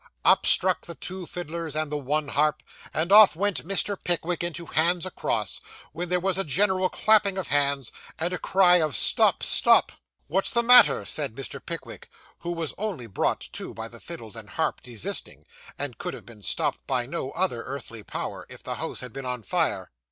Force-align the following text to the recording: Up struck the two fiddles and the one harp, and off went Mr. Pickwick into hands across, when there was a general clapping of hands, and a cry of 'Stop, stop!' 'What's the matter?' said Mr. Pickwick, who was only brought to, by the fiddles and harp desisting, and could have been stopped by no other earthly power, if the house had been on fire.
Up 0.25 0.47
struck 0.47 0.87
the 0.87 0.95
two 0.95 1.27
fiddles 1.27 1.75
and 1.75 1.91
the 1.91 1.97
one 1.99 2.29
harp, 2.29 2.63
and 2.91 3.11
off 3.11 3.35
went 3.35 3.63
Mr. 3.67 3.95
Pickwick 4.03 4.43
into 4.43 4.65
hands 4.65 5.05
across, 5.05 5.61
when 5.93 6.09
there 6.09 6.19
was 6.19 6.39
a 6.39 6.43
general 6.43 6.89
clapping 6.89 7.37
of 7.37 7.49
hands, 7.49 7.91
and 8.17 8.33
a 8.33 8.39
cry 8.39 8.77
of 8.77 8.95
'Stop, 8.95 9.43
stop!' 9.43 9.91
'What's 10.25 10.49
the 10.49 10.63
matter?' 10.63 11.05
said 11.05 11.35
Mr. 11.35 11.63
Pickwick, 11.63 12.09
who 12.39 12.49
was 12.53 12.73
only 12.79 13.05
brought 13.05 13.41
to, 13.53 13.75
by 13.75 13.87
the 13.87 13.99
fiddles 13.99 14.35
and 14.35 14.49
harp 14.49 14.81
desisting, 14.81 15.45
and 15.77 15.99
could 15.99 16.15
have 16.15 16.25
been 16.25 16.41
stopped 16.41 16.87
by 16.87 17.05
no 17.05 17.29
other 17.33 17.61
earthly 17.61 18.01
power, 18.01 18.47
if 18.49 18.63
the 18.63 18.73
house 18.77 19.01
had 19.01 19.13
been 19.13 19.27
on 19.27 19.43
fire. 19.43 19.91